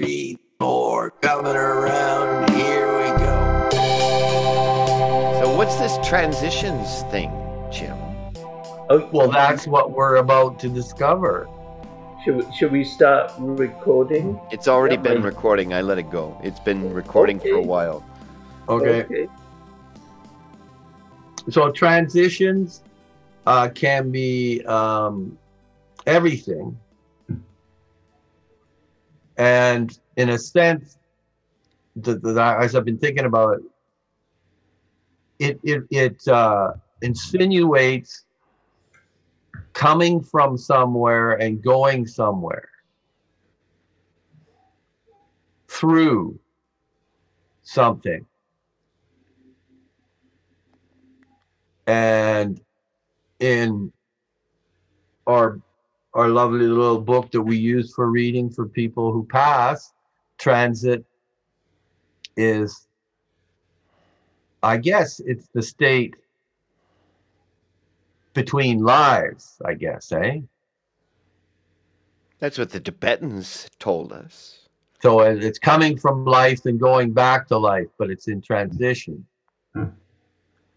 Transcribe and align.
Three, 0.00 0.38
four, 0.60 1.10
coming 1.22 1.56
around. 1.56 2.50
Here 2.50 2.86
we 2.98 3.08
go. 3.18 3.68
So, 5.42 5.56
what's 5.56 5.74
this 5.74 5.98
transitions 6.08 7.02
thing, 7.10 7.32
Jim? 7.72 7.96
Oh, 8.90 9.08
well, 9.12 9.28
that's 9.28 9.66
what 9.66 9.90
we're 9.90 10.16
about 10.18 10.60
to 10.60 10.68
discover. 10.68 11.48
Should 12.24 12.36
we, 12.36 12.54
should 12.54 12.70
we 12.70 12.84
start 12.84 13.32
recording? 13.38 14.38
It's 14.52 14.68
already 14.68 14.94
Yeah, 14.94 15.02
been 15.02 15.22
but- 15.22 15.34
recording. 15.34 15.74
I 15.74 15.80
let 15.80 15.98
it 15.98 16.10
go. 16.12 16.40
It's 16.44 16.60
been 16.60 16.94
recording 16.94 17.40
for 17.40 17.48
a 17.48 17.58
Okay. 17.58 17.66
while. 17.66 18.04
Okay. 18.68 19.26
So 21.50 21.72
transitions 21.72 22.84
uh, 23.48 23.68
can 23.74 24.12
be 24.12 24.62
um, 24.64 25.36
everything. 26.06 26.78
And 29.38 29.96
in 30.16 30.30
a 30.30 30.38
sense, 30.38 30.98
the, 31.96 32.16
the, 32.18 32.56
as 32.60 32.74
I've 32.74 32.84
been 32.84 32.98
thinking 32.98 33.24
about 33.24 33.58
it, 33.58 33.62
it, 35.38 35.60
it, 35.62 35.84
it 35.90 36.28
uh, 36.28 36.72
insinuates 37.02 38.24
coming 39.72 40.20
from 40.20 40.58
somewhere 40.58 41.34
and 41.34 41.62
going 41.62 42.06
somewhere 42.06 42.68
through 45.68 46.38
something. 47.62 48.26
and 51.88 52.60
in 53.40 53.90
our 55.26 55.58
our 56.18 56.28
lovely 56.28 56.66
little 56.66 57.00
book 57.00 57.30
that 57.30 57.40
we 57.40 57.56
use 57.56 57.94
for 57.94 58.10
reading 58.10 58.50
for 58.50 58.66
people 58.66 59.12
who 59.12 59.24
pass 59.24 59.92
transit 60.36 61.04
is 62.36 62.88
i 64.64 64.76
guess 64.76 65.20
it's 65.20 65.46
the 65.54 65.62
state 65.62 66.16
between 68.34 68.82
lives 68.82 69.60
i 69.64 69.74
guess 69.74 70.10
eh 70.12 70.40
That's 72.40 72.58
what 72.58 72.70
the 72.70 72.80
Tibetans 72.80 73.68
told 73.78 74.12
us. 74.12 74.66
so 75.02 75.20
it's 75.20 75.58
coming 75.60 75.96
from 75.96 76.24
life 76.24 76.66
and 76.66 76.78
going 76.80 77.12
back 77.12 77.46
to 77.48 77.56
life 77.58 77.86
but 77.98 78.10
it's 78.10 78.26
in 78.26 78.40
transition 78.42 79.24
Hmm. 79.74 79.84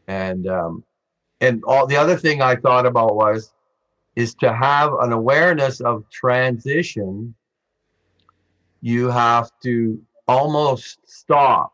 and 0.08 0.48
um 0.48 0.84
and 1.40 1.64
all 1.64 1.88
the 1.88 1.98
other 1.98 2.16
thing 2.18 2.42
i 2.44 2.56
thought 2.56 2.86
about 2.86 3.16
was 3.16 3.52
is 4.16 4.36
to 4.36 4.54
have 4.54 4.94
an 5.00 5.12
awareness 5.12 5.80
of 5.82 6.10
transition 6.10 7.34
you 8.82 9.10
have 9.10 9.52
to 9.64 10.02
almost 10.28 11.00
stop 11.06 11.72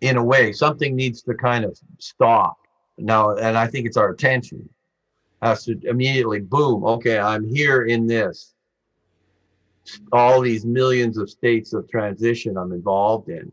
in 0.00 0.16
a 0.16 0.24
way. 0.24 0.52
Something 0.52 0.96
needs 0.96 1.22
to 1.22 1.34
kind 1.34 1.64
of 1.64 1.78
stop. 1.98 2.56
Now 2.98 3.36
and 3.36 3.56
i 3.56 3.66
think 3.66 3.86
it's 3.86 3.96
our 3.96 4.10
attention. 4.10 4.68
Has 5.40 5.64
to 5.64 5.78
immediately 5.84 6.40
boom 6.40 6.84
okay 6.84 7.18
i'm 7.18 7.48
here 7.48 7.84
in 7.84 8.06
this. 8.06 8.54
All 10.12 10.40
these 10.40 10.64
millions 10.64 11.18
of 11.18 11.30
states 11.30 11.72
of 11.72 11.88
transition 11.88 12.56
i'm 12.56 12.72
involved 12.72 13.28
in 13.28 13.52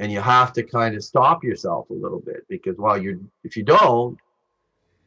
and 0.00 0.10
you 0.10 0.20
have 0.20 0.52
to 0.54 0.62
kind 0.64 0.96
of 0.96 1.04
stop 1.04 1.44
yourself 1.44 1.90
a 1.90 1.92
little 1.94 2.20
bit 2.20 2.44
because 2.48 2.76
while 2.78 3.00
you're 3.00 3.18
if 3.44 3.56
you 3.56 3.62
don't 3.62 4.18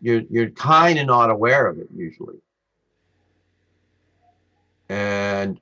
you're 0.01 0.21
you're 0.29 0.49
kind 0.51 0.99
of 0.99 1.07
not 1.07 1.29
aware 1.29 1.67
of 1.67 1.79
it 1.79 1.87
usually 1.93 2.37
and 4.89 5.59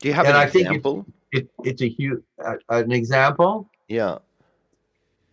Do 0.00 0.08
you 0.08 0.14
have 0.14 0.26
an 0.26 0.34
I 0.34 0.44
example? 0.44 1.06
it, 1.32 1.48
it's 1.64 1.82
a 1.82 1.88
huge 1.88 2.22
uh, 2.44 2.56
an 2.70 2.90
example 2.92 3.68
Yeah. 3.88 4.18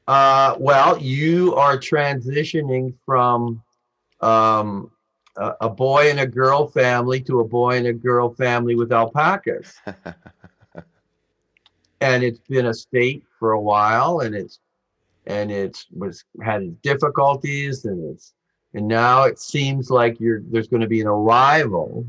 Uh, 0.05 0.55
well, 0.59 0.97
you 0.99 1.55
are 1.55 1.77
transitioning 1.77 2.93
from 3.05 3.63
um, 4.19 4.91
a, 5.37 5.53
a 5.61 5.69
boy 5.69 6.09
and 6.09 6.19
a 6.19 6.27
girl 6.27 6.67
family 6.67 7.21
to 7.21 7.39
a 7.39 7.47
boy 7.47 7.77
and 7.77 7.87
a 7.87 7.93
girl 7.93 8.33
family 8.33 8.75
with 8.75 8.91
alpacas, 8.91 9.79
and 12.03 12.23
it's 12.23 12.39
been 12.39 12.67
a 12.67 12.73
state 12.73 13.23
for 13.39 13.53
a 13.53 13.61
while, 13.61 14.19
and 14.19 14.35
it's 14.35 14.59
and 15.25 15.51
it's 15.51 15.87
was 15.91 16.25
had 16.43 16.81
difficulties, 16.81 17.85
and 17.85 18.13
it's 18.13 18.33
and 18.73 18.87
now 18.87 19.23
it 19.23 19.39
seems 19.39 19.89
like 19.89 20.19
you're 20.19 20.41
there's 20.51 20.67
going 20.67 20.81
to 20.81 20.87
be 20.87 21.01
an 21.01 21.07
arrival, 21.07 22.05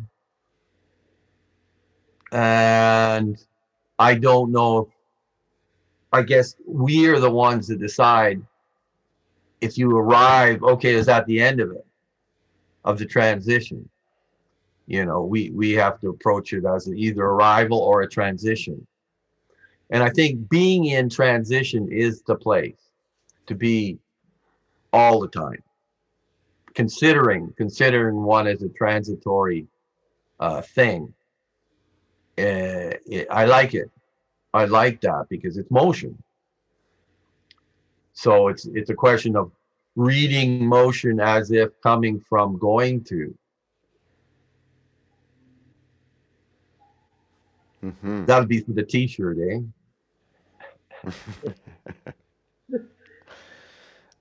and 2.32 3.42
I 3.98 4.14
don't 4.14 4.50
know 4.52 4.90
I 6.14 6.22
guess 6.22 6.54
we 6.64 7.08
are 7.08 7.18
the 7.18 7.30
ones 7.30 7.66
that 7.66 7.80
decide 7.80 8.40
if 9.60 9.76
you 9.76 9.96
arrive, 9.96 10.62
okay, 10.62 10.94
is 10.94 11.06
that 11.06 11.26
the 11.26 11.40
end 11.40 11.58
of 11.58 11.72
it, 11.72 11.84
of 12.84 13.00
the 13.00 13.04
transition? 13.04 13.88
You 14.86 15.06
know, 15.06 15.24
we 15.24 15.50
we 15.50 15.72
have 15.72 15.98
to 16.02 16.10
approach 16.10 16.52
it 16.52 16.64
as 16.64 16.88
either 16.88 17.24
arrival 17.24 17.78
or 17.80 18.02
a 18.02 18.08
transition. 18.08 18.86
And 19.94 20.02
I 20.02 20.10
think 20.10 20.48
being 20.50 20.86
in 20.86 21.08
transition 21.08 21.88
is 21.88 22.22
the 22.22 22.34
place 22.34 22.90
to 23.46 23.54
be 23.54 24.00
all 24.92 25.20
the 25.20 25.28
time. 25.28 25.62
Considering 26.74 27.54
considering 27.56 28.16
one 28.24 28.48
as 28.48 28.62
a 28.62 28.68
transitory 28.70 29.68
uh, 30.40 30.62
thing. 30.62 31.14
Uh, 32.36 32.98
it, 33.06 33.28
I 33.30 33.44
like 33.44 33.74
it. 33.74 33.88
I 34.52 34.64
like 34.64 35.00
that 35.02 35.26
because 35.30 35.56
it's 35.56 35.70
motion. 35.70 36.20
So 38.14 38.48
it's 38.48 38.66
it's 38.66 38.90
a 38.90 38.94
question 38.94 39.36
of 39.36 39.52
reading 39.94 40.66
motion 40.66 41.20
as 41.20 41.52
if 41.52 41.70
coming 41.82 42.18
from 42.18 42.58
going 42.58 43.04
to. 43.04 43.32
hmm 47.80 48.24
That'll 48.24 48.46
be 48.46 48.60
for 48.60 48.72
the 48.72 48.82
t-shirt, 48.82 49.38
eh? 49.38 49.60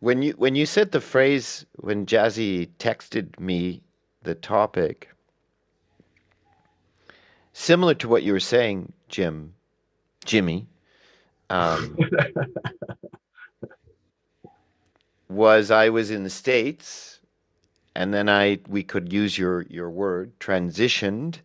When 0.03 0.21
you 0.21 0.33
when 0.33 0.53
you 0.53 0.65
said 0.65 0.91
the 0.91 0.99
phrase 0.99 1.65
when 1.77 2.05
Jazzy 2.05 2.67
texted 2.77 3.39
me 3.39 3.81
the 4.23 4.35
topic, 4.35 5.09
similar 7.53 7.93
to 7.93 8.09
what 8.09 8.23
you 8.23 8.33
were 8.33 8.41
saying, 8.41 8.91
Jim, 9.07 9.53
Jimmy, 10.25 10.67
um, 11.49 11.97
was 15.29 15.71
I 15.71 15.87
was 15.87 16.11
in 16.11 16.23
the 16.25 16.29
states, 16.29 17.21
and 17.95 18.13
then 18.13 18.27
I 18.27 18.59
we 18.67 18.83
could 18.83 19.13
use 19.13 19.37
your 19.37 19.61
your 19.69 19.89
word 19.89 20.37
transitioned 20.41 21.37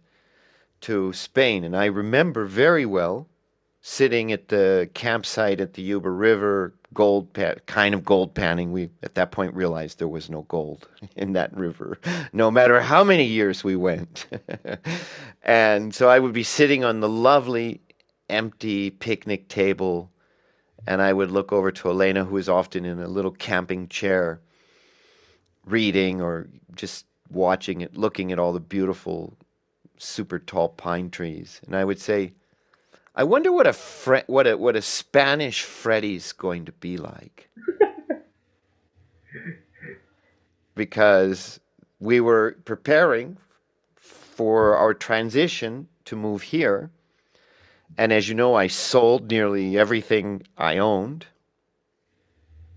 to 0.81 1.13
Spain, 1.13 1.63
and 1.63 1.77
I 1.77 1.85
remember 1.85 2.45
very 2.45 2.87
well 2.87 3.29
sitting 3.81 4.33
at 4.33 4.49
the 4.49 4.91
campsite 4.95 5.61
at 5.61 5.75
the 5.75 5.83
Yuba 5.83 6.11
River, 6.11 6.75
gold 6.95 7.29
kind 7.67 7.95
of 7.95 8.05
gold 8.05 8.35
panning. 8.35 8.73
We 8.73 8.91
at 9.03 9.15
that 9.15 9.31
point 9.31 9.55
realized 9.55 9.99
there 9.99 10.09
was 10.09 10.31
no 10.31 10.43
gold 10.43 10.89
in 11.17 11.33
that 11.35 11.57
river, 11.57 11.99
no 12.33 12.51
matter 12.51 12.81
how 12.81 13.05
many 13.05 13.25
years 13.25 13.63
we 13.63 13.77
went. 13.77 14.27
and 15.43 15.95
so 15.95 16.09
I 16.09 16.19
would 16.19 16.33
be 16.33 16.43
sitting 16.43 16.85
on 16.85 17.01
the 17.01 17.09
lovely 17.09 17.81
empty 18.29 18.91
picnic 18.91 19.49
table, 19.49 20.11
and 20.87 21.01
I 21.01 21.13
would 21.13 21.31
look 21.31 21.53
over 21.53 21.71
to 21.71 21.91
Elena, 21.91 22.25
who 22.25 22.35
was 22.35 22.49
often 22.49 22.85
in 22.85 23.01
a 23.01 23.09
little 23.09 23.31
camping 23.31 23.89
chair, 23.89 24.41
reading 25.65 26.21
or 26.21 26.49
just 26.75 27.07
watching 27.31 27.81
it, 27.83 27.97
looking 27.97 28.33
at 28.33 28.39
all 28.39 28.53
the 28.53 28.61
beautiful, 28.61 29.37
super 29.99 30.39
tall 30.39 30.71
pine 30.71 31.11
trees, 31.11 31.61
and 31.67 31.77
I 31.77 31.85
would 31.85 32.01
say. 32.01 32.33
I 33.15 33.25
wonder 33.25 33.53
what 33.53 33.67
a 33.67 33.73
Fre- 33.73 34.27
what 34.27 34.47
a 34.47 34.57
what 34.57 34.77
a 34.77 34.83
Spanish 34.83 35.63
Freddy's 35.63 36.33
going 36.33 36.65
to 36.67 36.73
be 36.73 36.97
like. 36.97 37.51
because 40.75 41.61
we 42.01 42.21
were 42.21 42.57
preparing 42.65 43.37
for 43.97 44.77
our 44.77 44.95
transition 44.95 45.89
to 46.05 46.17
move 46.17 46.43
here. 46.43 46.91
And 47.97 48.13
as 48.13 48.29
you 48.29 48.35
know, 48.35 48.55
I 48.55 48.69
sold 48.69 49.31
nearly 49.31 49.77
everything 49.77 50.45
I 50.57 50.79
owned. 50.79 51.27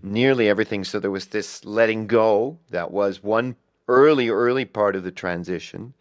Nearly 0.02 0.48
everything. 0.48 0.82
So 0.82 0.98
there 0.98 1.10
was 1.10 1.26
this 1.26 1.64
letting 1.64 2.08
go 2.08 2.58
that 2.70 2.90
was 2.90 3.22
one 3.22 3.54
early, 3.86 4.28
early 4.28 4.64
part 4.64 4.96
of 4.96 5.04
the 5.04 5.12
transition 5.12 5.94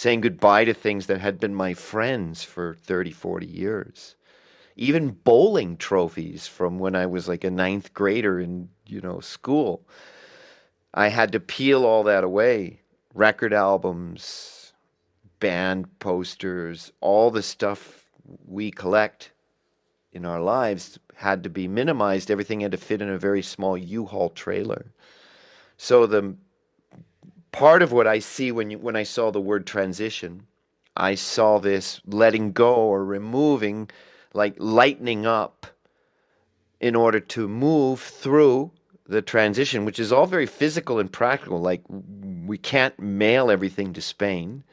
saying 0.00 0.22
goodbye 0.22 0.64
to 0.64 0.72
things 0.72 1.08
that 1.08 1.20
had 1.20 1.38
been 1.38 1.54
my 1.54 1.74
friends 1.74 2.42
for 2.42 2.72
30, 2.72 3.10
40 3.10 3.44
years. 3.44 4.16
Even 4.74 5.10
bowling 5.10 5.76
trophies 5.76 6.46
from 6.46 6.78
when 6.78 6.96
I 6.96 7.04
was 7.04 7.28
like 7.28 7.44
a 7.44 7.50
ninth 7.50 7.92
grader 7.92 8.40
in, 8.40 8.70
you 8.86 9.02
know, 9.02 9.20
school. 9.20 9.86
I 10.94 11.08
had 11.08 11.32
to 11.32 11.38
peel 11.38 11.84
all 11.84 12.02
that 12.04 12.24
away. 12.24 12.80
Record 13.12 13.52
albums, 13.52 14.72
band 15.38 15.98
posters, 15.98 16.90
all 17.02 17.30
the 17.30 17.42
stuff 17.42 18.06
we 18.46 18.70
collect 18.70 19.32
in 20.12 20.24
our 20.24 20.40
lives 20.40 20.98
had 21.14 21.42
to 21.42 21.50
be 21.50 21.68
minimized. 21.68 22.30
Everything 22.30 22.60
had 22.60 22.72
to 22.72 22.78
fit 22.78 23.02
in 23.02 23.10
a 23.10 23.18
very 23.18 23.42
small 23.42 23.76
U-Haul 23.76 24.30
trailer. 24.30 24.94
So 25.76 26.06
the 26.06 26.36
part 27.52 27.82
of 27.82 27.92
what 27.92 28.06
I 28.06 28.18
see 28.18 28.52
when 28.52 28.70
you, 28.70 28.78
when 28.78 28.96
I 28.96 29.02
saw 29.02 29.30
the 29.30 29.40
word 29.40 29.66
transition, 29.66 30.46
I 30.96 31.14
saw 31.14 31.58
this 31.58 32.00
letting 32.06 32.52
go 32.52 32.74
or 32.74 33.04
removing, 33.04 33.90
like 34.34 34.54
lightening 34.58 35.26
up, 35.26 35.66
in 36.80 36.96
order 36.96 37.20
to 37.20 37.46
move 37.46 38.00
through 38.00 38.70
the 39.06 39.22
transition, 39.22 39.84
which 39.84 39.98
is 39.98 40.12
all 40.12 40.26
very 40.26 40.46
physical 40.46 40.98
and 40.98 41.12
practical. 41.12 41.60
Like 41.60 41.82
we 42.46 42.56
can't 42.56 42.98
mail 42.98 43.50
everything 43.50 43.92
to 43.94 44.00
Spain. 44.00 44.64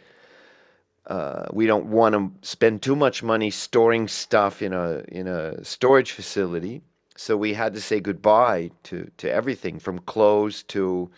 Uh, 1.06 1.46
we 1.52 1.66
don't 1.66 1.86
want 1.86 2.14
to 2.14 2.32
spend 2.48 2.82
too 2.82 2.96
much 2.96 3.24
money 3.24 3.50
storing 3.50 4.08
stuff 4.08 4.62
in 4.62 4.74
a 4.74 5.04
in 5.08 5.28
a 5.28 5.64
storage 5.64 6.12
facility. 6.12 6.82
So 7.16 7.36
we 7.36 7.54
had 7.54 7.74
to 7.74 7.82
say 7.82 8.00
goodbye 8.00 8.72
to 8.84 9.10
to 9.18 9.32
everything 9.32 9.80
from 9.80 10.00
clothes 10.00 10.64
to 10.64 11.10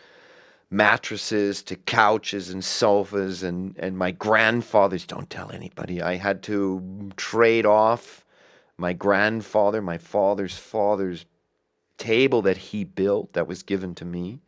mattresses 0.71 1.63
to 1.63 1.75
couches 1.75 2.49
and 2.49 2.63
sofas 2.63 3.41
and 3.41 3.75
and 3.79 3.97
my 3.97 4.11
grandfather's 4.11 5.05
don't 5.05 5.29
tell 5.29 5.51
anybody. 5.51 6.01
I 6.01 6.15
had 6.15 6.43
to 6.43 7.11
trade 7.17 7.65
off 7.65 8.25
my 8.77 8.93
grandfather, 8.93 9.81
my 9.81 9.97
father's 9.97 10.57
father's 10.57 11.25
table 11.97 12.41
that 12.43 12.57
he 12.57 12.83
built 12.83 13.33
that 13.33 13.47
was 13.47 13.63
given 13.63 13.93
to 13.95 14.05
me. 14.05 14.39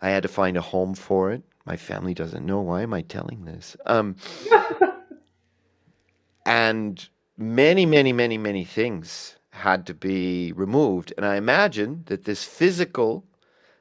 I 0.00 0.10
had 0.10 0.22
to 0.22 0.28
find 0.28 0.56
a 0.56 0.62
home 0.62 0.94
for 0.94 1.30
it. 1.30 1.42
My 1.66 1.76
family 1.76 2.14
doesn't 2.14 2.46
know. 2.46 2.60
Why 2.60 2.82
am 2.82 2.94
I 2.94 3.02
telling 3.02 3.44
this? 3.44 3.76
Um, 3.84 4.16
and 6.46 7.06
many, 7.36 7.84
many, 7.84 8.12
many, 8.12 8.38
many 8.38 8.64
things 8.64 9.36
had 9.50 9.86
to 9.86 9.94
be 9.94 10.52
removed. 10.52 11.12
And 11.16 11.26
I 11.26 11.36
imagine 11.36 12.04
that 12.06 12.24
this 12.24 12.44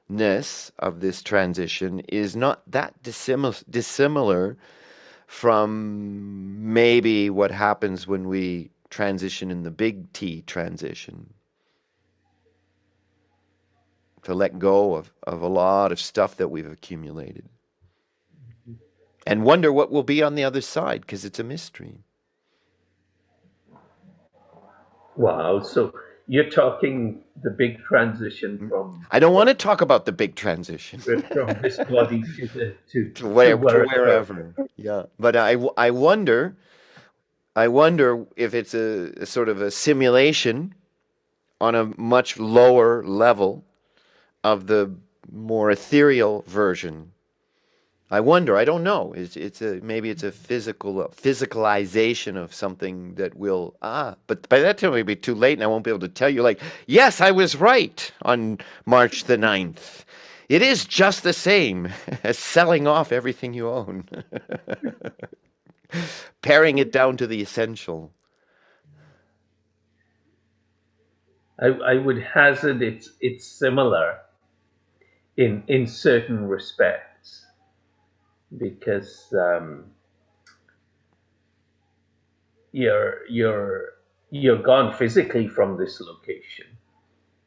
physicalness 0.09 0.71
of 0.79 0.99
this 0.99 1.21
transition 1.21 1.99
is 2.01 2.35
not 2.35 2.61
that 2.71 3.01
dissimilar, 3.03 3.55
dissimilar 3.69 4.57
from 5.27 6.73
maybe 6.73 7.29
what 7.29 7.51
happens 7.51 8.07
when 8.07 8.27
we 8.27 8.71
transition 8.89 9.51
in 9.51 9.63
the 9.63 9.71
big 9.71 10.11
T 10.13 10.41
transition. 10.41 11.33
To 14.23 14.33
let 14.33 14.59
go 14.59 14.95
of, 14.95 15.11
of 15.23 15.41
a 15.41 15.47
lot 15.47 15.91
of 15.91 15.99
stuff 15.99 16.35
that 16.37 16.49
we've 16.49 16.69
accumulated. 16.69 17.47
Mm-hmm. 18.69 18.73
And 19.25 19.43
wonder 19.43 19.71
what 19.71 19.91
will 19.91 20.03
be 20.03 20.21
on 20.21 20.35
the 20.35 20.43
other 20.43 20.61
side 20.61 21.01
because 21.01 21.23
it's 21.23 21.39
a 21.39 21.43
mystery. 21.43 22.03
Wow. 25.15 25.61
So 25.61 25.93
you're 26.29 26.49
talking 26.49 27.23
the 27.41 27.49
big 27.49 27.83
transition 27.83 28.59
mm. 28.59 28.69
from 28.69 29.05
I 29.09 29.17
don't 29.19 29.33
want 29.33 29.49
to 29.49 29.55
talk 29.55 29.81
about 29.81 30.05
the 30.05 30.11
big 30.11 30.35
transition. 30.35 30.99
from 31.33 31.47
this 31.61 31.77
body 31.77 32.21
to 32.21 32.47
the 32.47 32.75
to, 32.91 33.09
to, 33.09 33.27
where, 33.27 33.57
to 33.57 33.63
to 33.63 33.85
wherever. 33.87 34.53
Yeah, 34.77 35.03
but 35.19 35.35
I, 35.35 35.53
I 35.75 35.89
wonder, 35.89 36.55
I 37.55 37.67
wonder 37.67 38.25
if 38.35 38.53
it's 38.53 38.75
a, 38.75 39.11
a 39.17 39.25
sort 39.25 39.49
of 39.49 39.59
a 39.59 39.71
simulation 39.71 40.75
on 41.59 41.73
a 41.73 41.85
much 41.99 42.37
lower 42.37 43.03
level 43.03 43.65
of 44.43 44.67
the 44.67 44.95
more 45.31 45.71
ethereal 45.71 46.43
version 46.47 47.11
I 48.11 48.21
wonder. 48.21 48.57
I 48.57 48.65
don't 48.65 48.83
know. 48.83 49.13
It's 49.13 49.37
it's 49.37 49.61
a 49.61 49.79
maybe 49.81 50.09
it's 50.09 50.23
a 50.23 50.31
physical 50.31 50.95
physicalization 51.15 52.37
of 52.37 52.53
something 52.53 53.15
that 53.15 53.35
will 53.35 53.75
ah. 53.83 54.15
But 54.27 54.49
by 54.49 54.59
that 54.61 54.79
time 54.79 54.93
it'll 54.93 55.05
be 55.05 55.15
too 55.15 55.35
late, 55.35 55.53
and 55.53 55.63
I 55.63 55.67
won't 55.67 55.83
be 55.83 55.91
able 55.91 55.99
to 55.99 56.09
tell 56.09 56.29
you. 56.29 56.41
Like, 56.41 56.59
yes, 56.87 57.21
I 57.21 57.29
was 57.31 57.55
right 57.55 58.11
on 58.23 58.59
March 58.85 59.25
the 59.25 59.37
9th. 59.37 60.05
It 60.49 60.63
is 60.63 60.85
just 60.85 61.21
the 61.21 61.33
same 61.33 61.89
as 62.23 62.39
selling 62.39 62.87
off 62.87 63.11
everything 63.11 63.53
you 63.53 63.69
own, 63.69 64.05
paring 66.41 66.79
it 66.79 66.91
down 66.91 67.17
to 67.17 67.27
the 67.27 67.41
essential. 67.41 68.11
I, 71.59 71.67
I 71.67 71.95
would 71.95 72.21
hazard 72.23 72.81
it's 72.81 73.11
it's 73.21 73.45
similar 73.45 74.17
in 75.37 75.63
in 75.67 75.85
certain 75.87 76.47
respects 76.47 77.08
because 78.57 79.33
um, 79.33 79.85
you're 82.71 83.27
you're 83.29 83.85
you're 84.31 84.61
gone 84.61 84.93
physically 84.93 85.47
from 85.47 85.77
this 85.77 86.01
location, 86.01 86.67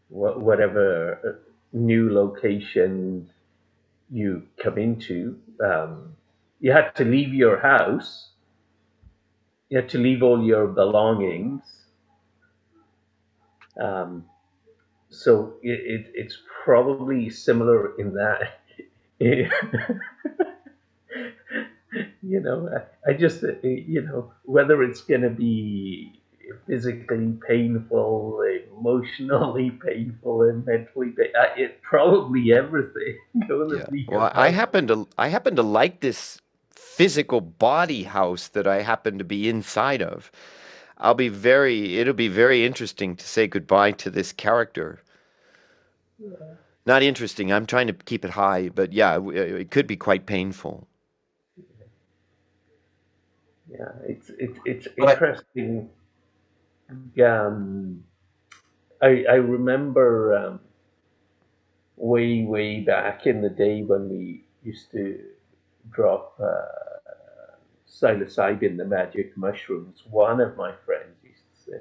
Wh- 0.09 0.39
whatever 0.39 1.19
uh, 1.25 1.51
new 1.73 2.13
location 2.13 3.31
you 4.11 4.45
come 4.63 4.79
into. 4.79 5.39
Um, 5.65 6.15
you 6.61 6.73
had 6.73 6.95
to 6.97 7.05
leave 7.05 7.35
your 7.35 7.61
house. 7.61 8.31
You 9.71 9.79
had 9.79 9.89
to 9.91 9.99
leave 9.99 10.23
all 10.23 10.43
your 10.45 10.69
belongings. 10.69 11.63
Um, 13.81 14.25
so 15.11 15.55
it, 15.63 15.81
it, 16.07 16.13
it's 16.15 16.39
probably 16.65 17.31
similar 17.31 17.99
in 18.01 18.15
that 18.15 18.61
you 22.23 22.41
know, 22.41 22.69
I, 23.07 23.11
I 23.11 23.15
just, 23.15 23.45
uh, 23.45 23.53
you 23.63 24.03
know, 24.03 24.33
whether 24.45 24.83
it's 24.83 25.03
going 25.03 25.23
to 25.23 25.31
be 25.31 26.21
physically 26.67 27.35
painful, 27.47 28.43
emotionally 28.77 29.71
painful, 29.87 30.43
and 30.43 30.65
mentally 30.65 31.09
painful, 31.09 31.43
it 31.57 31.83
probably 31.83 32.53
everything. 32.53 33.19
yeah. 33.35 33.87
Well, 34.09 34.31
I 34.35 34.51
happen 34.51 34.87
to, 34.89 35.09
I 35.19 35.29
happen 35.29 35.57
to 35.57 35.63
like 35.63 36.01
this 36.01 36.41
physical 36.75 37.41
body 37.41 38.05
house 38.05 38.49
that 38.49 38.67
I 38.67 38.83
happen 38.83 39.19
to 39.19 39.25
be 39.25 39.49
inside 39.49 40.03
of. 40.03 40.31
I'll 40.99 41.15
be 41.15 41.29
very, 41.29 41.99
it'll 41.99 42.15
be 42.15 42.29
very 42.29 42.65
interesting 42.65 43.17
to 43.17 43.27
say 43.27 43.47
goodbye 43.49 43.93
to 43.93 44.11
this 44.11 44.33
character. 44.33 45.01
Yeah. 46.19 46.29
Not 46.85 47.03
interesting. 47.03 47.53
I'm 47.53 47.67
trying 47.67 47.87
to 47.89 47.93
keep 47.93 48.25
it 48.25 48.31
high, 48.31 48.69
but 48.69 48.93
yeah, 48.93 49.21
it 49.31 49.71
could 49.71 49.87
be 49.87 49.97
quite 49.97 50.27
painful 50.27 50.87
yeah, 53.73 53.93
it's 54.07 54.31
it's 54.39 54.59
it's 54.65 54.89
interesting. 54.99 55.89
Um, 57.25 58.05
I 59.01 59.25
I 59.31 59.35
remember 59.37 60.37
um, 60.37 60.61
way 61.97 62.45
way 62.45 62.81
back 62.81 63.27
in 63.27 63.41
the 63.41 63.49
day 63.49 63.83
when 63.83 64.11
we 64.11 64.45
used 64.63 64.91
to 64.93 65.19
drop 65.91 66.35
uh, 66.39 67.49
psilocybin, 67.89 68.77
the 68.77 68.85
magic 68.85 69.37
mushrooms. 69.37 70.03
One 70.11 70.41
of 70.41 70.57
my 70.57 70.75
friends 70.85 71.17
used 71.23 71.45
to 71.55 71.71
say, 71.71 71.79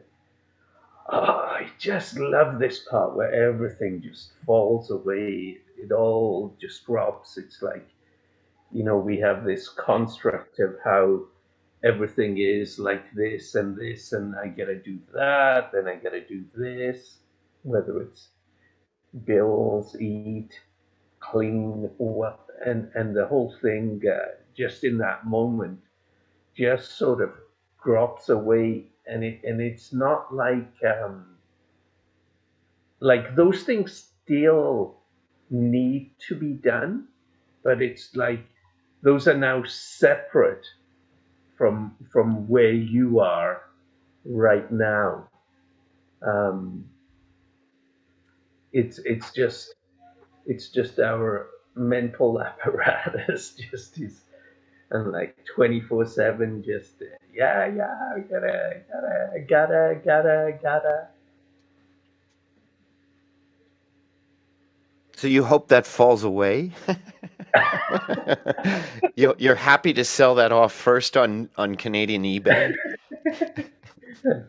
"Oh, 1.09 1.43
I 1.59 1.69
just 1.77 2.17
love 2.17 2.57
this 2.59 2.79
part 2.89 3.17
where 3.17 3.33
everything 3.33 4.01
just 4.01 4.31
falls 4.45 4.91
away. 4.91 5.57
It 5.77 5.91
all 5.91 6.55
just 6.61 6.85
drops. 6.85 7.37
It's 7.37 7.61
like." 7.61 7.87
You 8.73 8.85
know, 8.85 8.97
we 8.97 9.19
have 9.19 9.43
this 9.43 9.67
construct 9.67 10.61
of 10.61 10.77
how 10.85 11.25
everything 11.83 12.37
is 12.37 12.79
like 12.79 13.11
this 13.13 13.55
and 13.55 13.75
this, 13.75 14.13
and 14.13 14.35
I 14.35 14.47
gotta 14.47 14.75
do 14.75 14.99
that, 15.13 15.73
and 15.73 15.87
I 15.87 15.95
gotta 15.95 16.25
do 16.25 16.43
this, 16.55 17.17
whether 17.63 18.01
it's 18.01 18.29
bills, 19.25 19.95
eat, 19.99 20.59
clean, 21.19 21.89
and 22.65 22.91
and 22.95 23.15
the 23.15 23.25
whole 23.27 23.53
thing 23.61 24.01
uh, 24.07 24.35
just 24.55 24.83
in 24.83 24.97
that 24.99 25.25
moment 25.25 25.79
just 26.55 26.97
sort 26.97 27.21
of 27.21 27.31
drops 27.83 28.29
away, 28.29 28.85
and 29.07 29.23
it 29.23 29.41
and 29.43 29.61
it's 29.61 29.93
not 29.93 30.33
like 30.33 30.73
um, 30.83 31.25
like 32.99 33.35
those 33.35 33.63
things 33.63 34.11
still 34.23 34.97
need 35.49 36.11
to 36.27 36.35
be 36.35 36.53
done, 36.53 37.07
but 37.63 37.81
it's 37.81 38.15
like 38.15 38.45
those 39.01 39.27
are 39.27 39.37
now 39.37 39.63
separate 39.63 40.65
from 41.61 41.93
from 42.11 42.47
where 42.47 42.73
you 42.73 43.19
are 43.19 43.61
right 44.25 44.71
now. 44.71 45.29
Um, 46.25 46.85
it's 48.73 48.97
it's 49.05 49.31
just 49.31 49.75
it's 50.47 50.69
just 50.69 50.97
our 50.97 51.49
mental 51.75 52.41
apparatus 52.47 53.53
just 53.53 53.99
is 54.01 54.21
and 54.89 55.11
like 55.11 55.37
24 55.55 56.05
7 56.07 56.63
just 56.63 57.03
yeah 57.31 57.67
yeah 57.67 58.17
gotta 58.27 58.81
gotta 58.91 59.45
gotta 59.47 60.01
gotta 60.03 60.59
gotta 60.63 61.07
So 65.21 65.27
you 65.27 65.43
hope 65.43 65.67
that 65.67 65.85
falls 65.85 66.23
away? 66.23 66.71
you're, 69.15 69.35
you're 69.37 69.53
happy 69.53 69.93
to 69.93 70.03
sell 70.03 70.33
that 70.33 70.51
off 70.51 70.73
first 70.73 71.15
on, 71.15 71.47
on 71.57 71.75
Canadian 71.75 72.23
eBay? 72.23 72.73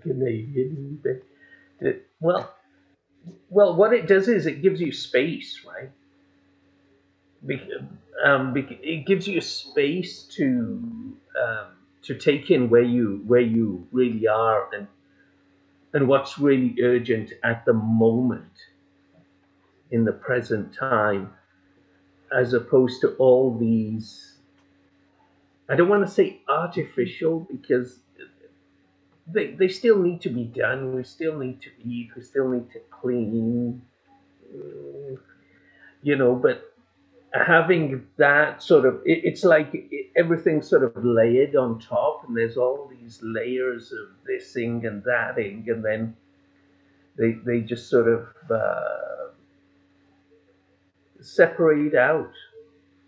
Canadian 0.02 0.98
eBay. 1.04 1.20
Well, 2.20 2.54
well, 3.50 3.76
what 3.76 3.92
it 3.92 4.08
does 4.08 4.28
is 4.28 4.46
it 4.46 4.62
gives 4.62 4.80
you 4.80 4.92
space, 4.92 5.60
right? 5.66 5.90
Um, 8.24 8.56
it 8.56 9.04
gives 9.04 9.28
you 9.28 9.42
space 9.42 10.22
to 10.36 11.14
um, 11.38 11.66
to 12.04 12.14
take 12.14 12.50
in 12.50 12.70
where 12.70 12.80
you 12.80 13.22
where 13.26 13.42
you 13.42 13.86
really 13.92 14.26
are 14.26 14.70
and 14.72 14.88
and 15.92 16.08
what's 16.08 16.38
really 16.38 16.76
urgent 16.82 17.34
at 17.44 17.66
the 17.66 17.74
moment 17.74 18.71
in 19.92 20.04
the 20.04 20.12
present 20.12 20.74
time, 20.74 21.30
as 22.36 22.54
opposed 22.54 23.00
to 23.02 23.14
all 23.16 23.56
these. 23.56 24.36
I 25.68 25.76
don't 25.76 25.88
want 25.88 26.06
to 26.06 26.12
say 26.12 26.40
artificial 26.48 27.46
because 27.50 28.00
they, 29.26 29.52
they 29.52 29.68
still 29.68 29.98
need 29.98 30.20
to 30.22 30.30
be 30.30 30.44
done. 30.44 30.94
We 30.94 31.04
still 31.04 31.38
need 31.38 31.62
to 31.62 31.70
eat. 31.84 32.10
We 32.16 32.22
still 32.22 32.48
need 32.48 32.70
to 32.72 32.80
clean. 32.90 33.82
mm, 34.54 35.18
You 36.02 36.16
know, 36.16 36.34
but 36.34 36.74
having 37.32 38.06
that 38.18 38.62
sort 38.62 38.84
of, 38.84 38.96
it, 39.04 39.24
it's 39.24 39.44
like 39.44 39.90
everything's 40.16 40.68
sort 40.68 40.82
of 40.84 41.04
layered 41.04 41.56
on 41.56 41.78
top, 41.78 42.24
and 42.26 42.36
there's 42.36 42.56
all 42.56 42.90
these 42.90 43.20
layers 43.22 43.92
of 43.92 44.08
this 44.26 44.52
thing 44.52 44.84
and 44.86 45.02
that 45.04 45.36
thing, 45.36 45.64
and 45.68 45.84
then 45.84 46.16
they, 47.16 47.32
they 47.44 47.60
just 47.60 47.88
sort 47.88 48.08
of 48.08 48.26
uh, 48.50 49.11
separate 51.22 51.94
out, 51.94 52.32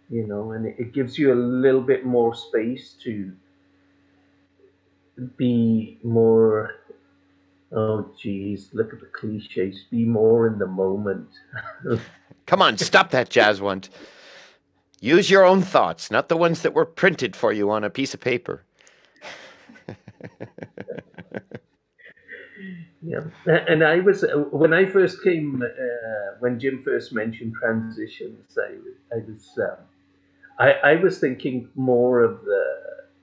you 0.08 0.26
know, 0.26 0.52
and 0.52 0.66
it, 0.66 0.76
it 0.78 0.92
gives 0.92 1.18
you 1.18 1.32
a 1.32 1.34
little 1.34 1.80
bit 1.80 2.04
more 2.04 2.34
space 2.34 2.94
to 3.04 3.32
be 5.36 5.98
more 6.02 6.74
oh 7.70 8.10
geez 8.20 8.70
look 8.72 8.92
at 8.92 8.98
the 8.98 9.06
cliches 9.06 9.84
be 9.88 10.04
more 10.04 10.48
in 10.48 10.58
the 10.58 10.66
moment 10.66 11.28
Come 12.46 12.62
on, 12.62 12.78
stop 12.78 13.10
that 13.10 13.30
jazz 13.30 13.60
one. 13.60 13.82
Use 15.00 15.30
your 15.30 15.44
own 15.44 15.62
thoughts, 15.62 16.10
not 16.10 16.28
the 16.28 16.36
ones 16.36 16.62
that 16.62 16.74
were 16.74 16.84
printed 16.84 17.34
for 17.36 17.52
you 17.52 17.70
on 17.70 17.84
a 17.84 17.90
piece 17.90 18.14
of 18.14 18.20
paper. 18.20 18.64
yeah 23.04 23.20
and 23.46 23.84
i 23.84 24.00
was 24.00 24.24
uh, 24.24 24.36
when 24.50 24.72
i 24.72 24.84
first 24.84 25.22
came 25.22 25.62
uh, 25.62 26.36
when 26.40 26.58
jim 26.58 26.82
first 26.84 27.12
mentioned 27.12 27.54
transitions 27.54 28.58
i, 28.58 29.14
I 29.14 29.18
was 29.28 29.58
um, 29.58 29.76
I, 30.58 30.72
I 30.92 30.94
was 30.96 31.18
thinking 31.18 31.68
more 31.74 32.22
of 32.22 32.44
the 32.44 32.64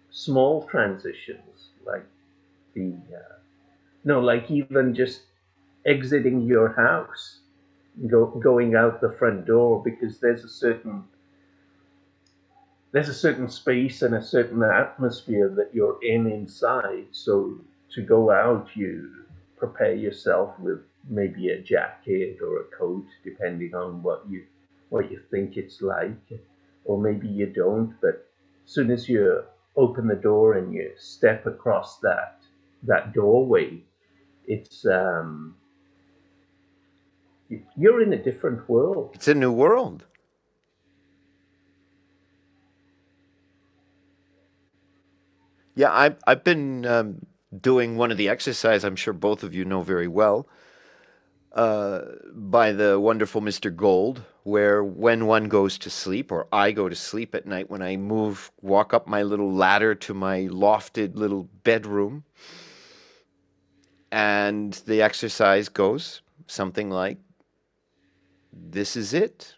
small 0.10 0.68
transitions 0.68 1.70
like 1.86 2.06
the 2.76 2.94
uh, 3.16 3.36
no 4.04 4.20
like 4.20 4.52
even 4.52 4.94
just 4.94 5.22
exiting 5.86 6.42
your 6.42 6.74
house 6.74 7.40
go, 8.08 8.28
going 8.28 8.76
out 8.76 9.02
the 9.02 9.12
front 9.18 9.46
door 9.46 9.82
because 9.84 10.20
there's 10.20 10.44
a 10.44 10.50
certain 10.50 11.04
there's 12.92 13.10
a 13.10 13.14
certain 13.14 13.50
space 13.50 14.02
and 14.02 14.16
a 14.16 14.22
certain 14.22 14.62
atmosphere 14.64 15.50
that 15.56 15.74
you're 15.74 15.98
in 16.04 16.28
inside. 16.28 17.06
So 17.12 17.58
to 17.94 18.02
go 18.02 18.32
out, 18.32 18.68
you 18.76 19.26
prepare 19.62 19.94
yourself 19.94 20.50
with 20.60 20.80
maybe 21.08 21.50
a 21.50 21.62
jacket 21.62 22.39
or 22.41 22.62
a 22.62 22.63
coat, 22.80 23.06
depending 23.24 23.75
on 23.75 24.01
what 24.01 24.24
you 24.27 24.41
what 24.89 25.12
you 25.12 25.20
think 25.32 25.56
it's 25.56 25.82
like, 25.82 26.27
or 26.84 27.00
maybe 27.00 27.27
you 27.27 27.46
don't. 27.46 27.94
But 28.01 28.15
as 28.65 28.72
soon 28.74 28.89
as 28.89 29.08
you 29.08 29.44
open 29.75 30.08
the 30.08 30.22
door 30.30 30.58
and 30.58 30.74
you 30.74 30.91
step 30.98 31.46
across 31.46 32.00
that 32.00 32.41
that 32.84 33.13
doorway, 33.13 33.84
it's 34.48 34.84
um, 34.88 35.56
you're 37.77 38.01
in 38.01 38.13
a 38.13 38.24
different 38.30 38.68
world. 38.68 39.12
It's 39.13 39.27
a 39.27 39.36
new 39.36 39.51
world. 39.51 40.06
Yeah, 45.75 45.94
I've, 45.94 46.18
I've 46.27 46.44
been 46.44 46.86
um, 46.86 47.25
doing 47.60 47.98
one 47.98 48.12
of 48.12 48.17
the 48.17 48.29
exercise 48.29 48.84
I'm 48.84 48.96
sure 48.96 49.13
both 49.13 49.43
of 49.43 49.53
you 49.53 49.65
know 49.65 49.81
very 49.81 50.08
well 50.08 50.48
uh, 51.53 52.01
by 52.34 52.72
the 52.72 53.00
wonderful 53.00 53.41
Mr. 53.41 53.75
Gold, 53.75 54.24
where 54.43 54.84
when 54.84 55.25
one 55.25 55.46
goes 55.46 55.77
to 55.79 55.89
sleep, 55.89 56.31
or 56.31 56.48
I 56.51 56.72
go 56.72 56.88
to 56.88 56.96
sleep 56.96 57.36
at 57.36 57.46
night, 57.46 57.70
when 57.70 57.81
I 57.81 57.98
move, 57.98 58.51
walk 58.62 58.93
up 58.93 59.08
my 59.08 59.24
little 59.24 59.51
ladder 59.51 59.93
to 59.96 60.13
my 60.13 60.48
lofted 60.50 61.15
little 61.15 61.50
bedroom, 61.63 62.24
and 64.12 64.74
the 64.86 65.01
exercise 65.01 65.70
goes 65.70 66.22
something 66.48 66.89
like 66.89 67.17
this 68.53 68.96
is 68.96 69.13
it. 69.13 69.55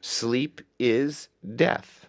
Sleep 0.00 0.60
is 0.78 1.28
death. 1.56 2.06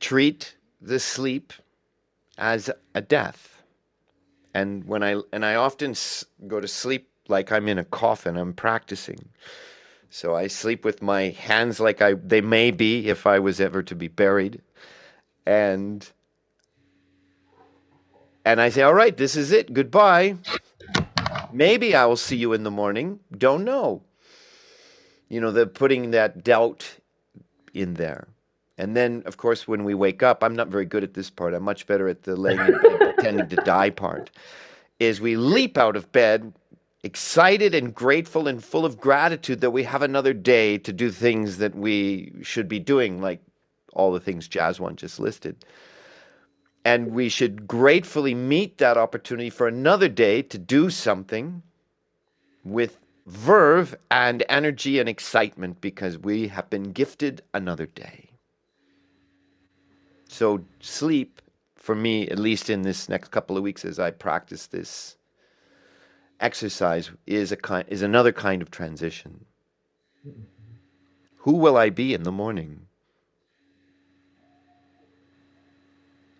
Treat 0.00 0.56
the 0.80 1.00
sleep 1.00 1.52
as 2.38 2.70
a 2.94 3.00
death. 3.00 3.62
And 4.54 4.84
when 4.84 5.02
I 5.02 5.20
and 5.32 5.44
I 5.44 5.54
often 5.54 5.94
go 6.46 6.60
to 6.60 6.68
sleep 6.68 7.08
like 7.28 7.52
I'm 7.52 7.68
in 7.68 7.78
a 7.78 7.84
coffin, 7.84 8.36
I'm 8.36 8.54
practicing. 8.54 9.28
So 10.08 10.34
I 10.34 10.46
sleep 10.46 10.84
with 10.84 11.02
my 11.02 11.28
hands 11.30 11.80
like 11.80 12.00
I 12.00 12.14
they 12.14 12.40
may 12.40 12.70
be 12.70 13.08
if 13.08 13.26
I 13.26 13.38
was 13.38 13.60
ever 13.60 13.82
to 13.82 13.94
be 13.94 14.08
buried. 14.08 14.62
And 15.44 16.08
and 18.44 18.60
I 18.60 18.70
say, 18.70 18.82
"All 18.82 18.94
right, 18.94 19.16
this 19.16 19.36
is 19.36 19.52
it. 19.52 19.74
Goodbye." 19.74 20.36
Maybe 21.52 21.94
I 21.94 22.06
will 22.06 22.16
see 22.16 22.36
you 22.36 22.52
in 22.52 22.64
the 22.64 22.70
morning. 22.70 23.20
Don't 23.36 23.64
know. 23.64 24.02
You 25.28 25.40
know, 25.40 25.50
they're 25.50 25.66
putting 25.66 26.10
that 26.12 26.44
doubt 26.44 26.98
in 27.74 27.94
there. 27.94 28.28
And 28.78 28.96
then, 28.96 29.22
of 29.26 29.36
course, 29.38 29.66
when 29.66 29.84
we 29.84 29.94
wake 29.94 30.22
up, 30.22 30.44
I'm 30.44 30.54
not 30.54 30.68
very 30.68 30.84
good 30.84 31.02
at 31.02 31.14
this 31.14 31.30
part. 31.30 31.54
I'm 31.54 31.62
much 31.62 31.86
better 31.86 32.08
at 32.08 32.24
the 32.24 32.36
laying 32.36 32.60
in 32.60 32.72
bed 32.82 32.98
pretending 32.98 33.48
to 33.48 33.56
die 33.56 33.90
part. 33.90 34.30
Is 34.98 35.20
we 35.20 35.36
leap 35.36 35.78
out 35.78 35.96
of 35.96 36.12
bed, 36.12 36.52
excited 37.02 37.74
and 37.74 37.94
grateful 37.94 38.48
and 38.48 38.62
full 38.62 38.84
of 38.84 39.00
gratitude 39.00 39.60
that 39.62 39.70
we 39.70 39.82
have 39.84 40.02
another 40.02 40.34
day 40.34 40.78
to 40.78 40.92
do 40.92 41.10
things 41.10 41.58
that 41.58 41.74
we 41.74 42.32
should 42.42 42.68
be 42.68 42.78
doing, 42.78 43.20
like 43.20 43.40
all 43.94 44.12
the 44.12 44.20
things 44.20 44.48
Jazz 44.48 44.78
One 44.78 44.96
just 44.96 45.18
listed 45.20 45.64
and 46.86 47.10
we 47.10 47.28
should 47.28 47.66
gratefully 47.66 48.32
meet 48.32 48.78
that 48.78 48.96
opportunity 48.96 49.50
for 49.50 49.66
another 49.66 50.08
day 50.08 50.40
to 50.40 50.56
do 50.56 50.88
something 50.88 51.60
with 52.64 52.98
verve 53.26 53.96
and 54.08 54.44
energy 54.48 55.00
and 55.00 55.08
excitement 55.08 55.80
because 55.80 56.16
we 56.16 56.46
have 56.46 56.70
been 56.70 56.92
gifted 56.92 57.42
another 57.52 57.86
day. 57.86 58.30
So, 60.36 60.62
sleep, 60.80 61.40
for 61.76 61.94
me, 61.94 62.28
at 62.28 62.38
least 62.38 62.68
in 62.68 62.82
this 62.82 63.08
next 63.08 63.30
couple 63.30 63.56
of 63.56 63.62
weeks 63.62 63.86
as 63.86 63.98
I 63.98 64.10
practice 64.10 64.66
this 64.66 65.16
exercise, 66.40 67.10
is, 67.26 67.52
a 67.52 67.56
kind, 67.56 67.86
is 67.88 68.02
another 68.02 68.32
kind 68.32 68.60
of 68.60 68.70
transition. 68.70 69.46
Who 71.38 71.54
will 71.54 71.78
I 71.78 71.88
be 71.88 72.12
in 72.12 72.24
the 72.24 72.32
morning? 72.32 72.82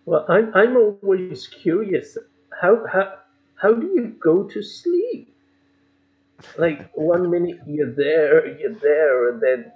Well, 0.05 0.27
I'm 0.29 0.53
I'm 0.53 0.77
always 0.77 1.47
curious. 1.47 2.19
How 2.61 2.85
how 2.85 3.15
how 3.55 3.73
do 3.73 3.87
you 3.87 4.15
go 4.23 4.43
to 4.43 4.61
sleep? 4.61 5.35
Like 6.55 6.91
one 6.93 7.31
minute 7.31 7.61
you're 7.65 7.95
there, 7.95 8.45
you're 8.59 8.75
there, 8.75 9.29
and 9.29 9.41
then 9.41 9.71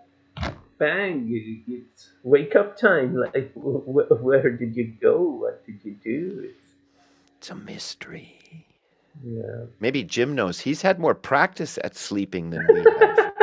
bang, 0.81 1.27
you, 1.27 1.59
it's 1.67 2.09
wake 2.23 2.55
up 2.55 2.75
time. 2.75 3.15
Like 3.15 3.53
wh- 3.53 3.87
where 4.23 4.49
did 4.49 4.75
you 4.75 4.91
go? 4.99 5.21
What 5.21 5.63
did 5.65 5.79
you 5.83 5.95
do? 6.03 6.49
It's, 6.49 6.71
It's 7.37 7.49
a 7.51 7.55
mystery. 7.55 8.65
yeah. 9.23 9.65
Maybe 9.79 10.03
Jim 10.03 10.33
knows. 10.33 10.59
He's 10.59 10.81
had 10.81 10.99
more 10.99 11.13
practice 11.13 11.77
at 11.83 11.95
sleeping 11.95 12.49
than 12.49 12.65
we 12.73 12.79
have. 12.79 13.31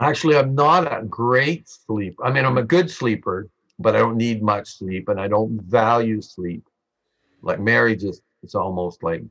Actually, 0.00 0.36
I'm 0.36 0.54
not 0.56 0.82
a 0.92 1.04
great 1.04 1.68
sleep. 1.68 2.18
I 2.24 2.32
mean, 2.32 2.44
I'm 2.44 2.58
a 2.58 2.64
good 2.64 2.90
sleeper, 2.90 3.48
but 3.78 3.94
I 3.94 4.00
don't 4.00 4.16
need 4.16 4.42
much 4.42 4.78
sleep 4.78 5.08
and 5.08 5.20
I 5.20 5.28
don't 5.28 5.60
value 5.62 6.20
sleep. 6.20 6.64
Like 7.42 7.60
Mary 7.60 7.94
just, 7.94 8.22
it's 8.42 8.56
almost 8.56 9.04
like 9.04 9.22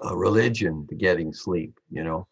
a 0.00 0.16
religion 0.16 0.86
to 0.88 0.94
getting 0.96 1.32
sleep, 1.32 1.78
you 1.90 2.02
know? 2.02 2.26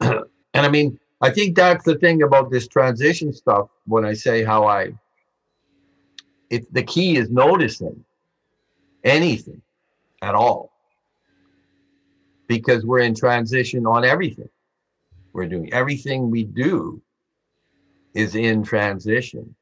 and 0.58 0.66
I 0.66 0.70
mean, 0.70 0.98
I 1.22 1.30
think 1.30 1.56
that's 1.56 1.84
the 1.84 1.96
thing 1.96 2.22
about 2.24 2.50
this 2.50 2.68
transition 2.68 3.32
stuff 3.32 3.68
when 3.86 4.04
I 4.04 4.14
say 4.14 4.44
how 4.44 4.66
I, 4.66 4.92
it, 6.50 6.72
the 6.74 6.82
key 6.82 7.16
is 7.16 7.30
noticing 7.30 8.04
anything 9.04 9.62
at 10.22 10.34
all. 10.34 10.72
because 12.48 12.84
we're 12.84 13.00
in 13.00 13.14
transition 13.14 13.86
on 13.86 14.04
everything. 14.04 14.48
We're 15.34 15.46
doing 15.46 15.72
everything 15.72 16.30
we 16.30 16.44
do 16.44 17.02
is 18.14 18.34
in 18.34 18.64
transition. 18.64 19.54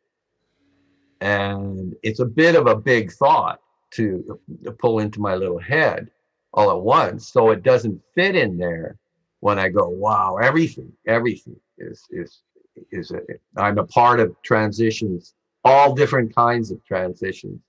And 1.21 1.97
it's 2.03 2.21
a 2.21 2.27
bit 2.27 2.57
of 2.57 2.67
a 2.69 2.77
big 2.77 3.13
thought 3.13 3.61
to, 3.93 4.41
to 4.65 4.73
pull 4.73 5.01
into 5.01 5.21
my 5.21 5.35
little 5.35 5.59
head 5.59 6.11
all 6.55 6.71
at 6.71 6.81
once. 6.81 7.29
So 7.29 7.51
it 7.51 7.63
doesn't 7.63 8.01
fit 8.15 8.37
in 8.37 8.59
there 8.59 8.99
when 9.41 9.59
I 9.59 9.69
go, 9.69 9.89
wow, 9.89 10.37
everything, 10.37 10.93
everything 11.07 11.57
is 11.79 12.05
is 12.11 12.43
is 12.91 13.11
a, 13.11 13.21
I'm 13.57 13.79
a 13.79 13.87
part 13.87 14.21
of 14.21 14.35
transitions, 14.43 15.35
all 15.65 15.95
different 15.95 16.35
kinds 16.35 16.71
of 16.71 16.85
transitions. 16.85 17.61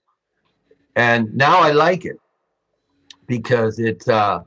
And 0.96 1.34
now 1.36 1.60
I 1.62 1.72
like 1.72 2.06
it 2.06 2.20
because 3.28 3.80
it 3.80 4.08
uh 4.08 4.42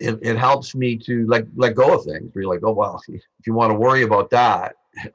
it, 0.00 0.18
it 0.20 0.36
helps 0.36 0.74
me 0.74 0.96
to 0.96 1.26
like 1.26 1.46
let 1.54 1.74
go 1.74 1.94
of 1.94 2.04
things. 2.04 2.30
Be 2.32 2.44
like, 2.44 2.60
oh 2.62 2.72
well, 2.72 3.00
if 3.08 3.46
you 3.46 3.54
want 3.54 3.72
to 3.72 3.78
worry 3.78 4.02
about 4.02 4.30
that, 4.30 4.76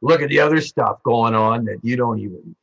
look 0.00 0.22
at 0.22 0.28
the 0.28 0.40
other 0.40 0.60
stuff 0.60 1.02
going 1.02 1.34
on 1.34 1.64
that 1.64 1.78
you 1.82 1.96
don't 1.96 2.18
even 2.20 2.54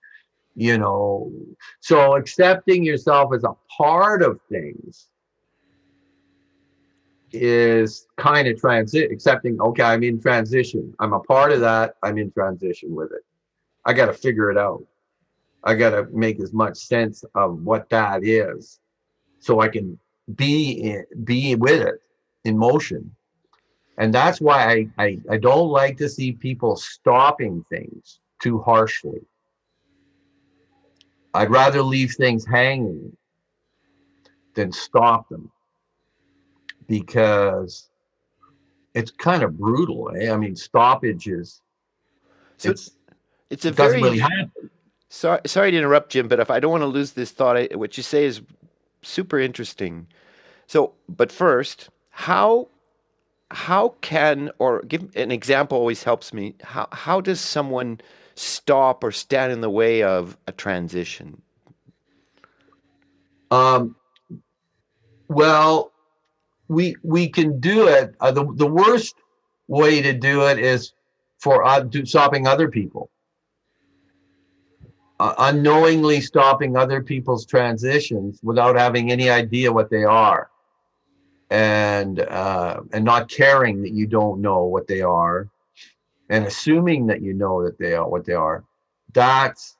you 0.55 0.77
know 0.77 1.31
so 1.79 2.15
accepting 2.15 2.83
yourself 2.83 3.33
as 3.33 3.43
a 3.43 3.55
part 3.77 4.21
of 4.21 4.39
things 4.49 5.07
is 7.33 8.07
kind 8.17 8.47
of 8.47 8.59
transit 8.59 9.11
accepting 9.11 9.59
okay 9.61 9.83
i'm 9.83 10.03
in 10.03 10.19
transition. 10.19 10.93
I'm 10.99 11.13
a 11.13 11.19
part 11.19 11.51
of 11.51 11.61
that. 11.61 11.95
I'm 12.03 12.17
in 12.17 12.31
transition 12.31 12.93
with 12.93 13.11
it. 13.11 13.23
I 13.85 13.93
got 13.93 14.07
to 14.07 14.13
figure 14.13 14.51
it 14.51 14.57
out. 14.57 14.83
I 15.63 15.75
got 15.75 15.91
to 15.91 16.07
make 16.11 16.39
as 16.39 16.53
much 16.53 16.77
sense 16.77 17.23
of 17.35 17.61
what 17.63 17.89
that 17.89 18.23
is 18.23 18.79
so 19.39 19.59
i 19.59 19.67
can 19.67 19.97
be 20.35 20.71
in, 20.71 21.05
be 21.23 21.55
with 21.55 21.81
it 21.81 21.95
in 22.45 22.57
motion. 22.57 23.13
And 23.97 24.13
that's 24.13 24.39
why 24.41 24.71
I, 24.71 25.03
I 25.03 25.17
i 25.31 25.37
don't 25.37 25.69
like 25.69 25.97
to 25.97 26.09
see 26.09 26.31
people 26.31 26.75
stopping 26.75 27.63
things 27.69 28.19
too 28.41 28.59
harshly. 28.59 29.21
I'd 31.33 31.51
rather 31.51 31.81
leave 31.81 32.13
things 32.13 32.45
hanging 32.45 33.15
than 34.53 34.71
stop 34.71 35.29
them 35.29 35.51
because 36.91 37.87
it's 38.93 39.11
kind 39.11 39.43
of 39.43 39.57
brutal. 39.57 40.11
Eh? 40.19 40.29
I 40.29 40.35
mean, 40.35 40.57
stoppages. 40.57 41.61
So 42.57 42.71
it's 42.71 42.91
It's 43.49 43.63
a 43.63 43.69
it 43.69 43.75
doesn't 43.77 44.01
very 44.01 44.03
really 44.03 44.19
happen. 44.19 44.69
sorry, 45.07 45.39
sorry 45.45 45.71
to 45.71 45.77
interrupt, 45.77 46.11
Jim, 46.11 46.27
but 46.27 46.41
if 46.41 46.51
I 46.51 46.59
don't 46.59 46.71
want 46.71 46.81
to 46.81 46.87
lose 46.87 47.13
this 47.13 47.31
thought, 47.31 47.55
I, 47.55 47.69
what 47.75 47.95
you 47.95 48.03
say 48.03 48.25
is 48.25 48.41
super 49.01 49.39
interesting. 49.39 50.07
So, 50.67 50.93
but 51.07 51.31
first, 51.31 51.89
how 52.09 52.67
how 53.51 53.95
can 54.01 54.51
or 54.59 54.81
give 54.81 55.15
an 55.15 55.31
example 55.31 55.77
always 55.77 56.03
helps 56.03 56.33
me. 56.33 56.55
How 56.61 56.89
how 56.91 57.21
does 57.21 57.39
someone 57.39 58.01
stop 58.35 59.01
or 59.03 59.11
stand 59.11 59.53
in 59.53 59.61
the 59.61 59.69
way 59.69 60.03
of 60.03 60.37
a 60.45 60.51
transition? 60.51 61.41
Um, 63.49 63.95
well, 65.29 65.90
we 66.71 66.95
we 67.03 67.27
can 67.27 67.59
do 67.59 67.87
it. 67.87 68.15
Uh, 68.21 68.31
the 68.31 68.45
the 68.55 68.65
worst 68.65 69.15
way 69.67 70.01
to 70.01 70.13
do 70.13 70.47
it 70.47 70.57
is 70.57 70.93
for 71.39 71.63
uh, 71.65 71.85
stopping 72.05 72.47
other 72.47 72.69
people. 72.69 73.09
Uh, 75.19 75.35
unknowingly 75.37 76.21
stopping 76.21 76.75
other 76.75 77.03
people's 77.03 77.45
transitions 77.45 78.39
without 78.41 78.75
having 78.75 79.11
any 79.11 79.29
idea 79.29 79.71
what 79.71 79.89
they 79.89 80.03
are, 80.03 80.49
and 81.49 82.21
uh, 82.21 82.79
and 82.93 83.03
not 83.03 83.29
caring 83.29 83.81
that 83.81 83.91
you 83.91 84.07
don't 84.07 84.41
know 84.41 84.63
what 84.63 84.87
they 84.87 85.01
are, 85.01 85.49
and 86.29 86.45
assuming 86.45 87.05
that 87.05 87.21
you 87.21 87.33
know 87.33 87.61
that 87.63 87.77
they 87.77 87.93
are 87.93 88.09
what 88.09 88.25
they 88.25 88.33
are. 88.33 88.63
That's 89.13 89.75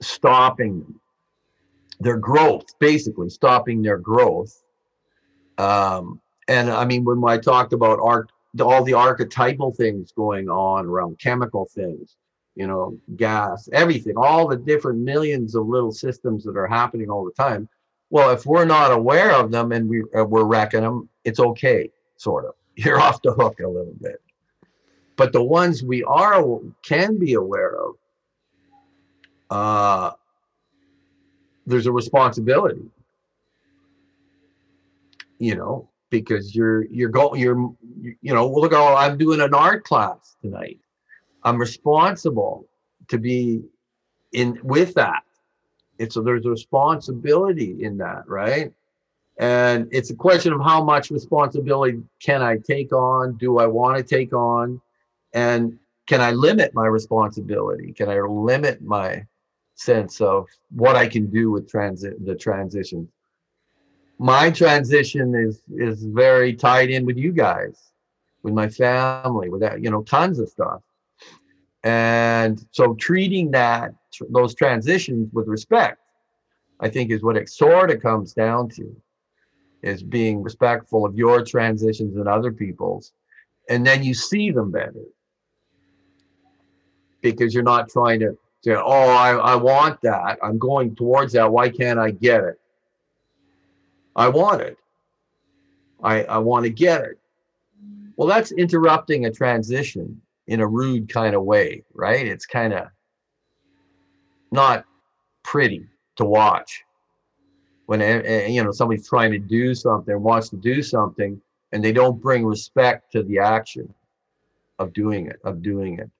stopping 0.00 0.86
their 1.98 2.18
growth, 2.18 2.66
basically 2.78 3.30
stopping 3.30 3.82
their 3.82 3.98
growth. 3.98 4.63
Um, 5.58 6.20
and 6.48 6.70
I 6.70 6.84
mean, 6.84 7.04
when 7.04 7.22
I 7.24 7.38
talked 7.38 7.72
about 7.72 7.98
all 8.00 8.84
the 8.84 8.94
archetypal 8.94 9.72
things 9.72 10.12
going 10.12 10.48
on 10.48 10.86
around 10.86 11.18
chemical 11.18 11.66
things, 11.66 12.16
you 12.54 12.66
know, 12.66 12.98
gas, 13.16 13.68
everything, 13.72 14.14
all 14.16 14.46
the 14.46 14.56
different 14.56 15.00
millions 15.00 15.54
of 15.54 15.66
little 15.66 15.92
systems 15.92 16.44
that 16.44 16.56
are 16.56 16.66
happening 16.66 17.10
all 17.10 17.24
the 17.24 17.32
time. 17.32 17.68
Well, 18.10 18.30
if 18.30 18.46
we're 18.46 18.64
not 18.64 18.92
aware 18.92 19.32
of 19.32 19.50
them 19.50 19.72
and 19.72 19.88
we, 19.88 20.04
uh, 20.16 20.24
we're 20.24 20.44
wrecking 20.44 20.82
them, 20.82 21.08
it's 21.24 21.40
okay, 21.40 21.90
sort 22.16 22.44
of. 22.44 22.54
You're 22.76 23.00
off 23.00 23.22
the 23.22 23.32
hook 23.32 23.60
a 23.60 23.66
little 23.66 23.94
bit. 24.00 24.20
But 25.16 25.32
the 25.32 25.42
ones 25.42 25.82
we 25.82 26.02
are 26.04 26.44
can 26.82 27.18
be 27.18 27.34
aware 27.34 27.76
of, 27.76 27.94
uh, 29.50 30.10
there's 31.66 31.86
a 31.86 31.92
responsibility 31.92 32.90
you 35.44 35.54
know 35.54 35.88
because 36.10 36.54
you're 36.54 36.84
you're 36.86 37.10
going 37.10 37.40
you're 37.40 37.58
you 38.00 38.34
know 38.34 38.48
look 38.48 38.72
oh 38.72 38.94
i'm 38.94 39.18
doing 39.18 39.40
an 39.40 39.54
art 39.54 39.84
class 39.84 40.36
tonight. 40.40 40.78
I'm 41.42 41.58
responsible 41.58 42.66
to 43.08 43.18
be 43.18 43.62
in 44.32 44.58
with 44.62 44.94
that. 44.94 45.22
It's 45.98 46.14
so 46.14 46.22
there's 46.22 46.46
a 46.46 46.50
responsibility 46.50 47.84
in 47.84 47.98
that 47.98 48.26
right? 48.26 48.72
And 49.38 49.88
it's 49.90 50.10
a 50.10 50.14
question 50.14 50.52
of 50.52 50.60
how 50.60 50.82
much 50.82 51.10
responsibility 51.10 52.00
can 52.20 52.40
i 52.42 52.56
take 52.56 52.92
on? 52.92 53.36
Do 53.36 53.58
i 53.58 53.66
want 53.66 53.98
to 53.98 54.02
take 54.02 54.32
on? 54.32 54.80
And 55.34 55.78
can 56.06 56.20
i 56.20 56.30
limit 56.30 56.74
my 56.74 56.86
responsibility? 56.86 57.92
Can 57.92 58.08
i 58.08 58.20
limit 58.20 58.80
my 58.82 59.26
sense 59.74 60.20
of 60.20 60.46
what 60.70 60.96
I 60.96 61.06
can 61.06 61.26
do 61.26 61.50
with 61.50 61.68
transit 61.68 62.24
the 62.24 62.34
transition. 62.34 63.08
My 64.24 64.50
transition 64.50 65.34
is 65.34 65.60
is 65.76 66.02
very 66.02 66.54
tied 66.54 66.88
in 66.88 67.04
with 67.04 67.18
you 67.18 67.30
guys, 67.30 67.92
with 68.42 68.54
my 68.54 68.70
family, 68.70 69.50
with 69.50 69.60
that, 69.60 69.82
you 69.82 69.90
know, 69.90 70.02
tons 70.02 70.38
of 70.38 70.48
stuff. 70.48 70.80
And 71.82 72.66
so 72.70 72.94
treating 72.94 73.50
that 73.50 73.92
those 74.30 74.54
transitions 74.54 75.28
with 75.34 75.46
respect, 75.46 75.98
I 76.80 76.88
think 76.88 77.10
is 77.10 77.22
what 77.22 77.36
it 77.36 77.50
sort 77.50 77.90
of 77.90 78.00
comes 78.00 78.32
down 78.32 78.70
to, 78.70 78.96
is 79.82 80.02
being 80.02 80.42
respectful 80.42 81.04
of 81.04 81.14
your 81.14 81.44
transitions 81.44 82.16
and 82.16 82.26
other 82.26 82.50
people's. 82.50 83.12
And 83.68 83.86
then 83.86 84.02
you 84.02 84.14
see 84.14 84.50
them 84.50 84.70
better. 84.70 85.04
Because 87.20 87.52
you're 87.52 87.62
not 87.62 87.90
trying 87.90 88.20
to 88.20 88.38
say, 88.62 88.72
oh, 88.72 89.10
I, 89.26 89.32
I 89.52 89.54
want 89.56 90.00
that. 90.00 90.38
I'm 90.42 90.56
going 90.56 90.96
towards 90.96 91.34
that. 91.34 91.52
Why 91.52 91.68
can't 91.68 91.98
I 91.98 92.10
get 92.10 92.42
it? 92.42 92.58
I 94.16 94.28
want 94.28 94.62
it. 94.62 94.78
I, 96.02 96.24
I 96.24 96.38
want 96.38 96.64
to 96.64 96.70
get 96.70 97.02
it. 97.02 97.18
Well, 98.16 98.28
that's 98.28 98.52
interrupting 98.52 99.26
a 99.26 99.30
transition 99.30 100.20
in 100.46 100.60
a 100.60 100.66
rude 100.66 101.08
kind 101.08 101.34
of 101.34 101.42
way, 101.42 101.82
right? 101.94 102.26
It's 102.26 102.46
kind 102.46 102.72
of 102.72 102.88
not 104.52 104.84
pretty 105.42 105.86
to 106.16 106.24
watch 106.24 106.84
when 107.86 108.00
eh, 108.00 108.22
eh, 108.24 108.46
you 108.46 108.62
know 108.62 108.70
somebody's 108.70 109.08
trying 109.08 109.32
to 109.32 109.38
do 109.38 109.74
something, 109.74 110.20
wants 110.22 110.48
to 110.50 110.56
do 110.56 110.82
something, 110.82 111.40
and 111.72 111.84
they 111.84 111.92
don't 111.92 112.20
bring 112.20 112.44
respect 112.44 113.12
to 113.12 113.22
the 113.22 113.38
action 113.38 113.92
of 114.78 114.92
doing 114.92 115.26
it, 115.26 115.38
of 115.44 115.62
doing 115.62 115.98
it. 115.98 116.10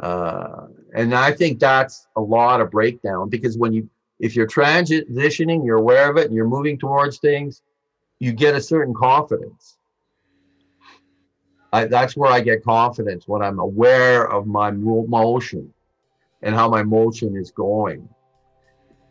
Uh, 0.00 0.66
and 0.94 1.14
I 1.14 1.32
think 1.32 1.60
that's 1.60 2.08
a 2.16 2.20
lot 2.20 2.60
of 2.60 2.70
breakdown 2.70 3.28
because 3.28 3.56
when 3.56 3.72
you, 3.72 3.88
if 4.20 4.36
you're 4.36 4.46
transitioning, 4.46 5.64
you're 5.64 5.78
aware 5.78 6.10
of 6.10 6.16
it 6.16 6.26
and 6.26 6.34
you're 6.34 6.48
moving 6.48 6.78
towards 6.78 7.18
things, 7.18 7.62
you 8.20 8.32
get 8.32 8.54
a 8.54 8.60
certain 8.60 8.94
confidence. 8.94 9.78
I, 11.72 11.86
that's 11.86 12.16
where 12.16 12.30
I 12.30 12.40
get 12.40 12.62
confidence 12.62 13.26
when 13.26 13.42
I'm 13.42 13.58
aware 13.58 14.30
of 14.30 14.46
my 14.46 14.70
motion 14.70 15.72
and 16.42 16.54
how 16.54 16.68
my 16.68 16.82
motion 16.82 17.36
is 17.36 17.50
going. 17.50 18.08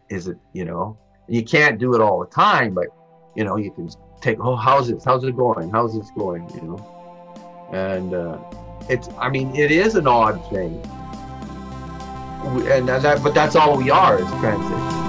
Is 0.09 0.27
it, 0.27 0.37
you 0.53 0.63
know, 0.63 0.97
you 1.27 1.43
can't 1.43 1.79
do 1.79 1.93
it 1.95 2.01
all 2.01 2.19
the 2.19 2.27
time, 2.27 2.73
but 2.73 2.87
you 3.35 3.43
know, 3.43 3.57
you 3.57 3.71
can 3.71 3.89
take, 4.21 4.39
oh, 4.39 4.55
how's 4.55 4.89
it, 4.89 5.01
how's 5.03 5.23
it 5.23 5.35
going? 5.35 5.69
How's 5.71 5.97
this 5.97 6.09
going? 6.11 6.47
You 6.55 6.61
know, 6.61 7.69
and, 7.73 8.13
uh, 8.13 8.37
it's 8.89 9.09
i 9.17 9.29
mean 9.29 9.55
it 9.55 9.71
is 9.71 9.95
an 9.95 10.07
odd 10.07 10.37
thing 10.49 10.81
and 12.45 12.88
that 12.88 13.21
but 13.23 13.34
that's 13.34 13.56
all 13.56 13.77
we 13.77 13.89
are 13.89 14.19
is 14.19 14.29
transit 14.39 15.02